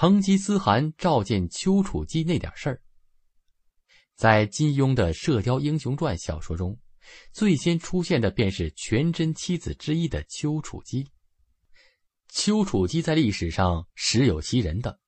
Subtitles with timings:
[0.00, 2.80] 成吉思汗召见丘处机那点事儿。
[4.16, 6.74] 在金庸的《射雕英雄传》小说中，
[7.34, 11.06] 最先出现的便是全真七子之一的丘处机。
[12.30, 14.98] 丘处机在历史上实有其人的，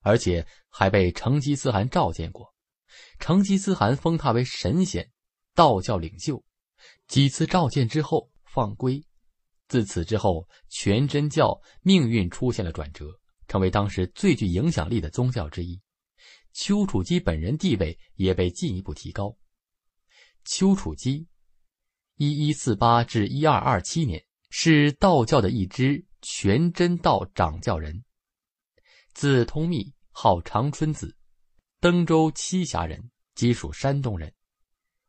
[0.00, 2.52] 而且还被成吉思汗召见过。
[3.20, 5.08] 成吉思汗封他为神仙、
[5.54, 6.42] 道教领袖，
[7.06, 9.00] 几次召见之后放归。
[9.68, 15.80] 自此之后，全真教命运出现了转折，成为当时最具影响力的宗教之一。
[16.52, 19.36] 丘处机本人地位也被进一步提高。
[20.44, 21.26] 丘处机，
[22.16, 28.02] 一一四八至一二二七年，是道教的一支全真道掌教人，
[29.12, 31.14] 字通密，号长春子，
[31.80, 34.32] 登州栖霞人，即属山东人，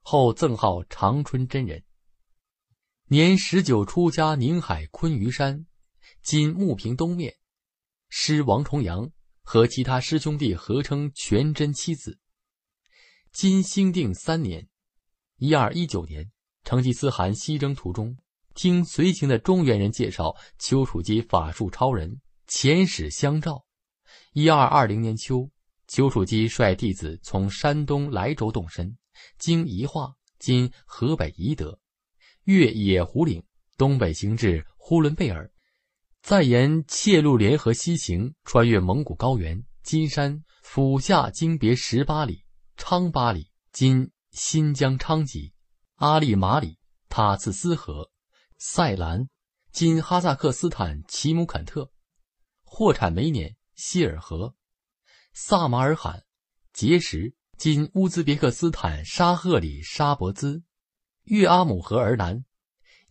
[0.02, 1.81] 后赠号长春真人。
[3.06, 5.66] 年十九出家宁海昆鱼山，
[6.23, 7.34] 今牟平东面，
[8.09, 9.11] 师王重阳。
[9.49, 12.19] 和其他师兄弟合称全真七子。
[13.31, 14.67] 金兴定三年
[15.39, 16.30] （一二一九年），
[16.66, 18.17] 成吉思汗西征途中，
[18.55, 23.66] 听随行的中原人介绍，丘处机法术超人，遣使相召。
[24.33, 25.49] 一二二零年秋，
[25.88, 28.97] 丘处机率弟子从山东莱州动身，
[29.39, 31.80] 经宜化（今河北宜德），
[32.44, 33.42] 越野狐岭，
[33.77, 35.49] 东北行至呼伦贝尔。
[36.28, 42.44] 再沿切路联合西行，穿越蒙古高原，金山府下经别十八里、
[42.75, 45.53] 昌八里（今新疆昌吉）、
[45.95, 48.11] 阿力马里、塔茨斯河、
[48.58, 49.30] 塞兰
[49.72, 51.89] （今哈萨克斯坦齐姆肯特）、
[52.61, 54.53] 货产煤碾希尔河、
[55.31, 56.25] 萨马尔罕、
[56.73, 60.61] 结石（今乌兹别克斯坦沙赫里沙伯兹）、
[61.23, 62.44] 岳阿姆河而南。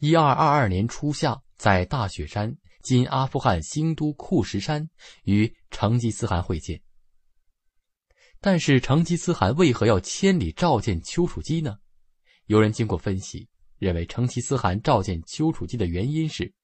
[0.00, 2.58] 一二二二年初夏，在大雪山。
[2.86, 4.88] 今阿富汗新都库什山
[5.24, 6.80] 与成吉思汗会见，
[8.40, 11.78] 但是成吉思汗为何要千里召见丘处机呢？
[12.44, 16.54] 有人经过分析，认为成吉思汗召见丘处机的原因是：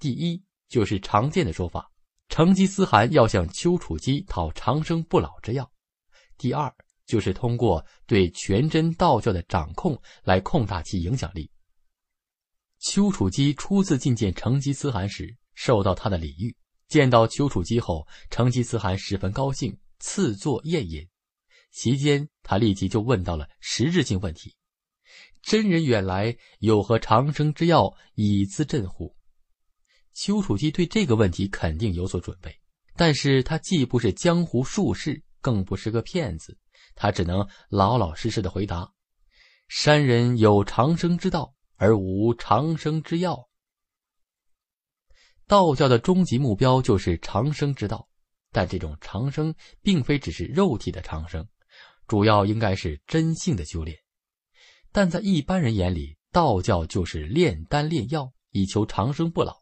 [0.00, 1.88] 第一，就是常见的说法，
[2.28, 5.64] 成吉思汗要向丘处机讨长生不老之药；
[6.36, 6.74] 第二，
[7.06, 11.48] 就是通过对全真道教的掌控来扩大其影响力。
[12.80, 15.36] 丘处机初次觐见成吉思汗时。
[15.54, 16.56] 受到他的礼遇，
[16.88, 21.08] 见到丘处机后，成吉思汗十分高兴，赐座宴饮。
[21.70, 24.56] 席间，他立即就问到了实质性问题
[25.42, 29.14] ：“真人远来，有何长生之药以资镇乎？”
[30.12, 32.58] 丘处机对这个问题肯定有所准备，
[32.96, 36.58] 但是他既不是江湖术士，更不是个骗子，
[36.96, 38.92] 他只能老老实实的回答
[39.68, 43.48] ：“山人有长生之道，而无长生之药。”
[45.50, 48.08] 道教的终极目标就是长生之道，
[48.52, 49.52] 但这种长生
[49.82, 51.44] 并非只是肉体的长生，
[52.06, 53.98] 主要应该是真性的修炼。
[54.92, 59.60] 但在一般人眼里，道教就是炼丹炼药以求长生不老，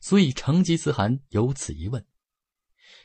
[0.00, 2.06] 所以成吉思汗有此一问。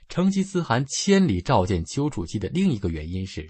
[0.08, 3.50] 成吉思汗千里召见丘处机的另一个原因是，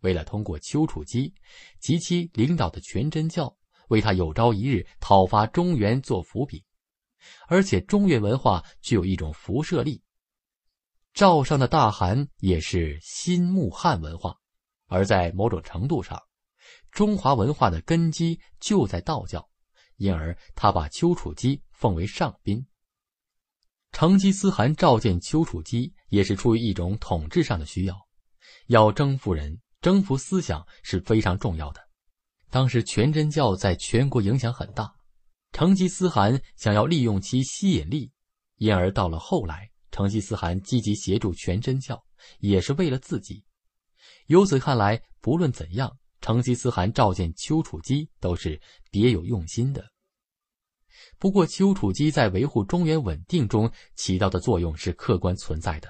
[0.00, 1.32] 为了通过丘处机
[1.78, 3.56] 及其领导的全真教，
[3.86, 6.64] 为他有朝一日讨伐中原做伏笔。
[7.48, 10.02] 而且中原文化具有一种辐射力。
[11.14, 14.36] 赵上的大汗也是新穆汉文化，
[14.86, 16.22] 而在某种程度上，
[16.90, 19.48] 中华文化的根基就在道教，
[19.96, 22.66] 因而他把丘处机奉为上宾。
[23.92, 27.96] 成吉思汗召见丘处机，也是出于一种统治上的需要，
[28.66, 31.80] 要征服人、征服思想是非常重要的。
[32.50, 34.95] 当时全真教在全国影响很大。
[35.56, 38.12] 成吉思汗想要利用其吸引力，
[38.56, 42.04] 因而到了后来，成吉思汗积极协助全真教，
[42.40, 43.42] 也是为了自己。
[44.26, 49.82] 由此看来，不论怎样，成吉思汗召见丘处机都是别有用心的。
[51.18, 55.88] 不过，丘处机在维护中原稳定中起到的作用是客观存在的。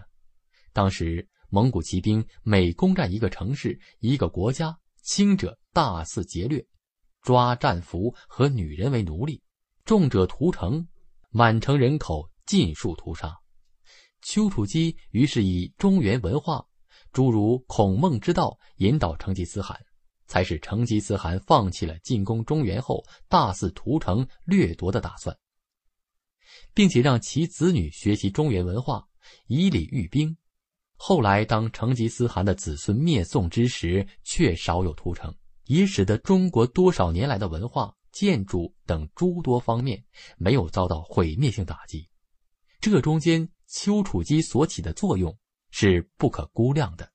[0.73, 6.65] 当时，蒙古骑兵每攻占一个城市、一个国家，轻者大肆劫掠，
[7.21, 9.43] 抓战俘和女人为奴隶。
[9.87, 10.85] 重者屠城，
[11.31, 13.33] 满城人口尽数屠杀。
[14.21, 16.67] 丘处机于是以中原文化，
[17.13, 19.81] 诸如孔孟之道，引导成吉思汗，
[20.27, 25.39] 才使成吉思汗放弃了进攻中原后大肆屠城掠夺的打算，
[26.75, 29.07] 并且让其子女学习中原文化，
[29.47, 30.37] 以礼御兵。
[30.97, 35.33] 后来，当成吉思汗的子孙灭宋之时，却少有屠城，
[35.67, 37.96] 也使得中国多少年来的文化。
[38.19, 40.03] 建筑等诸多方面
[40.39, 42.09] 没有遭到毁灭性打击，
[42.81, 45.37] 这中间丘处机所起的作用
[45.71, 47.13] 是不可估量的。